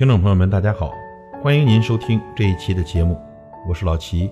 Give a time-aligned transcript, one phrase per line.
[0.00, 0.94] 听众朋友们，大家好，
[1.42, 3.20] 欢迎您收听这一期的节目，
[3.68, 4.30] 我是老齐。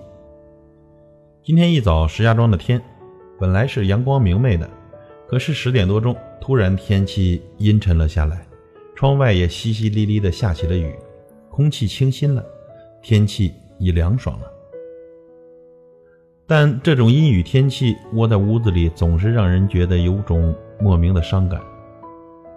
[1.43, 2.81] 今天一早，石家庄的天
[3.39, 4.67] 本来是阳光明媚的，
[5.27, 8.43] 可是十点多钟，突然天气阴沉了下来，
[8.95, 10.91] 窗外也淅淅沥沥的下起了雨，
[11.51, 12.43] 空气清新了，
[13.03, 14.51] 天气也凉爽了。
[16.47, 21.61] 但这种阴雨天气，窝在屋子里总是让人觉得有种莫名的伤感。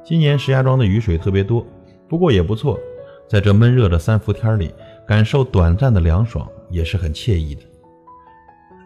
[0.02, 1.62] 今年石家庄的雨水特别多，
[2.08, 2.80] 不过也不错。
[3.28, 4.74] 在这闷热的三伏天里，
[5.06, 7.62] 感受短暂的凉爽也是很惬意的。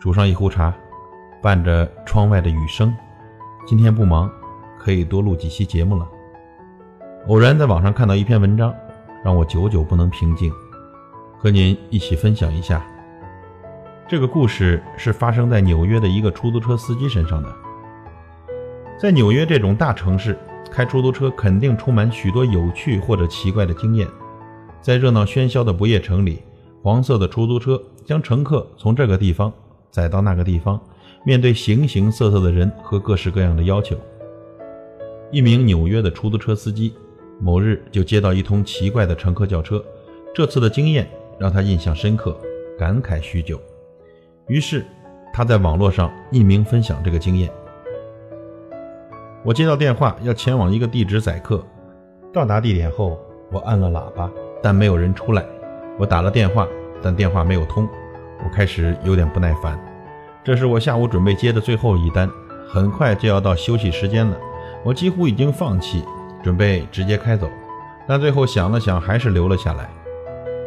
[0.00, 0.72] 煮上一壶茶，
[1.42, 2.94] 伴着窗外的雨声，
[3.66, 4.30] 今天不忙，
[4.78, 6.06] 可以多录几期节目了。
[7.26, 8.72] 偶然在网上看到一篇文章，
[9.24, 10.52] 让我久久不能平静，
[11.38, 12.86] 和您一起分享一下。
[14.06, 17.52] 这个故事是发生在纽约的一个出租车司机身上的。
[18.96, 20.38] 在纽约这种大城市，
[20.70, 24.06] 开出租车肯定充满许多有趣或者奇怪的经验。
[24.80, 26.42] 在热闹喧嚣的不夜城里，
[26.82, 29.52] 黄色的出租车将乘客从这个地方
[29.90, 30.80] 载到那个地方，
[31.24, 33.96] 面对形形色色的人和各式各样的要求。
[35.32, 36.94] 一名纽约的出租车司机
[37.40, 39.84] 某日就接到一通奇怪的乘客叫车，
[40.32, 42.38] 这次的经验让他印象深刻，
[42.78, 43.60] 感慨许久。
[44.46, 44.84] 于是
[45.32, 47.50] 他在网络上匿名分享这个经验：
[49.44, 51.66] 我接到电话要前往一个地址载客，
[52.32, 53.18] 到达地点后，
[53.50, 54.30] 我按了喇叭。
[54.62, 55.44] 但没有人出来，
[55.98, 56.66] 我打了电话，
[57.02, 57.88] 但电话没有通，
[58.42, 59.78] 我开始有点不耐烦。
[60.42, 62.28] 这是我下午准备接的最后一单，
[62.68, 64.36] 很快就要到休息时间了，
[64.82, 66.04] 我几乎已经放弃，
[66.42, 67.48] 准备直接开走，
[68.08, 69.88] 但最后想了想，还是留了下来。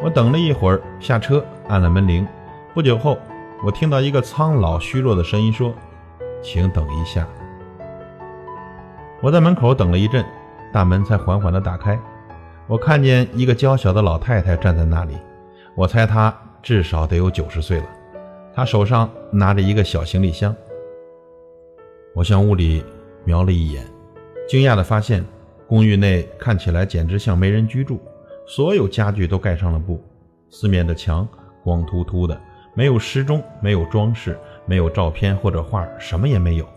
[0.01, 2.25] 我等了一会儿，下车按了门铃。
[2.73, 3.17] 不久后，
[3.65, 5.73] 我听到一个苍老虚弱的声音说
[6.41, 7.27] ：“请等一下。”
[9.19, 10.23] 我在门口等了一阵，
[10.71, 11.99] 大门才缓缓地打开。
[12.69, 15.17] 我看见一个娇小的老太太站在那里，
[15.75, 16.31] 我猜她
[16.61, 17.89] 至少得有九十岁了。
[18.53, 20.55] 她手上拿着一个小行李箱。
[22.13, 22.83] 我向屋里
[23.25, 23.83] 瞄了一眼，
[24.47, 25.25] 惊讶地发现，
[25.65, 27.99] 公寓内看起来简直像没人居住，
[28.45, 29.99] 所有家具都盖上了布，
[30.51, 31.27] 四面的墙
[31.63, 32.39] 光秃秃的，
[32.75, 34.37] 没有时钟，没有装饰，
[34.67, 36.69] 没有照片或者画，什么也没有。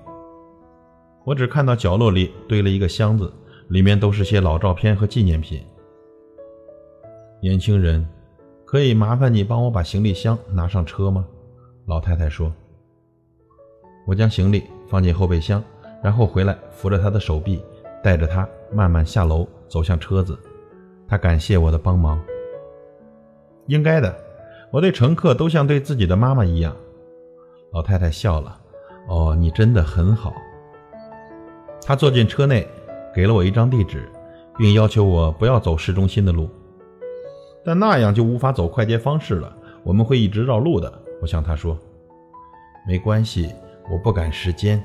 [1.27, 3.31] 我只看到角落里堆了一个箱子，
[3.69, 5.63] 里面都是些老照片和纪念品。
[7.43, 8.07] 年轻人，
[8.65, 11.27] 可以麻烦你帮我把行李箱拿上车吗？
[11.87, 12.53] 老太太说。
[14.07, 15.61] 我将行李放进后备箱，
[16.05, 17.61] 然后回来扶着她的手臂，
[18.01, 20.39] 带着她慢慢下楼，走向车子。
[21.09, 22.23] 她感谢我的帮忙。
[23.67, 24.17] 应该的，
[24.71, 26.77] 我对乘客都像对自己的妈妈一样。
[27.73, 28.57] 老太太笑了。
[29.09, 30.33] 哦，你真的很好。
[31.85, 32.65] 她坐进车内，
[33.13, 34.09] 给了我一张地址，
[34.57, 36.49] 并要求我不要走市中心的路。
[37.65, 40.93] 但那样就无法走快捷方式了，我们会一直绕路的。
[41.21, 41.79] 我向他说
[42.87, 43.55] ：“没关系，
[43.91, 44.83] 我不赶时间，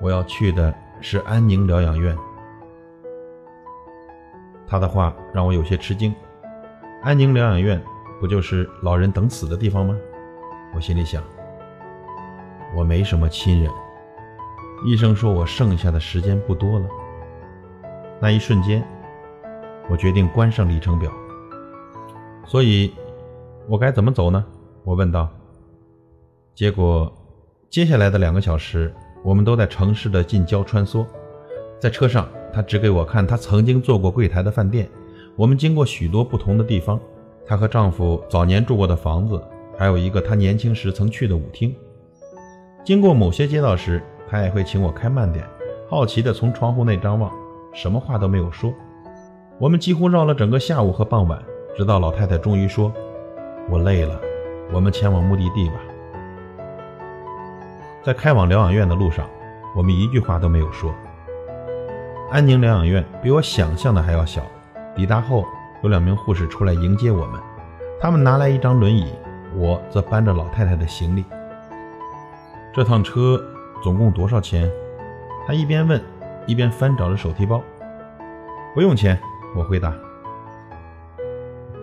[0.00, 2.16] 我要去的是安宁疗养院。”
[4.66, 6.14] 他的话让我有些吃惊。
[7.02, 7.80] 安宁疗养院
[8.18, 9.94] 不就是老人等死的地方吗？
[10.74, 11.22] 我心里想。
[12.74, 13.70] 我没什么亲人，
[14.86, 16.86] 医生说我剩下的时间不多了。
[18.18, 18.82] 那一瞬间，
[19.90, 21.12] 我决定关上里程表。
[22.46, 22.92] 所以，
[23.68, 24.44] 我该怎么走呢？
[24.84, 25.28] 我问道。
[26.54, 27.12] 结果，
[27.70, 28.94] 接下来的两个小时，
[29.24, 31.04] 我们都在城市的近郊穿梭。
[31.80, 34.88] 在车上，他指给我看他曾经做过柜台的饭店。
[35.36, 37.00] 我们经过许多不同的地方，
[37.44, 39.42] 她和丈夫早年住过的房子，
[39.76, 41.74] 还有一个她年轻时曾去的舞厅。
[42.84, 45.44] 经过某些街道时，他也会请我开慢点，
[45.88, 47.32] 好奇地从窗户内张望，
[47.72, 48.72] 什么话都没有说。
[49.58, 51.42] 我们几乎绕了整个下午和傍晚。
[51.76, 52.92] 直到老太太终于说
[53.68, 54.20] ：“我累了，
[54.72, 55.74] 我们前往目的地吧。”
[58.00, 59.28] 在开往疗养院的路上，
[59.74, 60.94] 我们一句话都没有说。
[62.30, 64.40] 安宁疗养院比我想象的还要小。
[64.94, 65.44] 抵达后，
[65.82, 67.40] 有两名护士出来迎接我们，
[68.00, 69.12] 他们拿来一张轮椅，
[69.56, 71.24] 我则搬着老太太的行李。
[72.72, 73.42] 这趟车
[73.82, 74.70] 总共多少钱？
[75.44, 76.00] 他一边问，
[76.46, 77.60] 一边翻找着手提包。
[78.74, 79.18] 不用钱，
[79.56, 79.92] 我回答。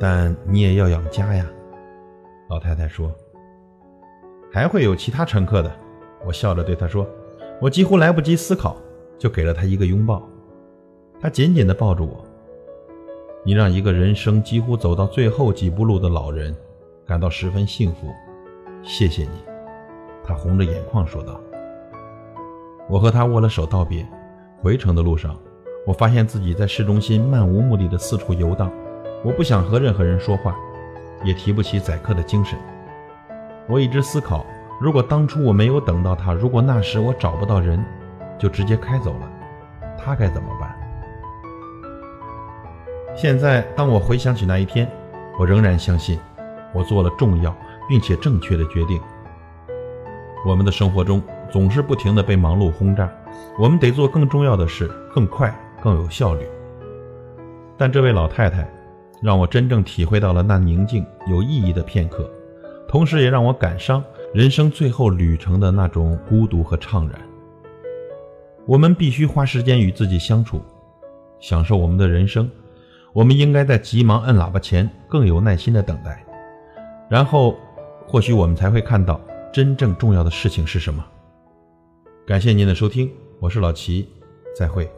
[0.01, 1.45] 但你也要养家呀，
[2.49, 3.13] 老太太说。
[4.51, 5.71] 还会有其他乘客的，
[6.25, 7.07] 我笑着对她说。
[7.61, 8.75] 我几乎来不及思考，
[9.19, 10.27] 就给了她一个拥抱。
[11.19, 12.25] 她紧紧地抱住我。
[13.43, 16.55] 你让一个人生几乎走到最后几步路的老人
[17.05, 18.07] 感到十分幸福，
[18.81, 19.43] 谢谢你。
[20.23, 21.39] 她红着眼眶说道。
[22.89, 24.03] 我和她握了手道别。
[24.63, 25.37] 回程的路上，
[25.85, 28.71] 我发现自己在市中心漫无目的的四处游荡。
[29.23, 30.55] 我不想和任何人说话，
[31.23, 32.57] 也提不起宰客的精神。
[33.67, 34.45] 我一直思考，
[34.79, 37.83] 如果当初我没有等到他，如果那时我找不到人，
[38.39, 39.31] 就直接开走了，
[39.95, 40.75] 他该怎么办？
[43.15, 44.89] 现在，当我回想起那一天，
[45.37, 46.19] 我仍然相信，
[46.73, 47.55] 我做了重要
[47.87, 48.99] 并且正确的决定。
[50.47, 51.21] 我们的生活中
[51.51, 53.07] 总是不停地被忙碌轰炸，
[53.59, 56.47] 我们得做更重要的事，更快、更有效率。
[57.77, 58.67] 但这位老太太，
[59.21, 62.29] 让我真正体会到了那宁静有意义的片刻，
[62.87, 64.03] 同时也让我感伤
[64.33, 67.19] 人生最后旅程的那种孤独和怅然。
[68.65, 70.61] 我们必须花时间与自己相处，
[71.39, 72.49] 享受我们的人生。
[73.13, 76.23] 我们应该在急忙摁喇叭前更有耐心的等待，
[77.09, 77.57] 然后，
[78.07, 79.19] 或许我们才会看到
[79.51, 81.05] 真正重要的事情是什么。
[82.25, 84.07] 感谢您的收听，我是老齐，
[84.55, 84.89] 再会。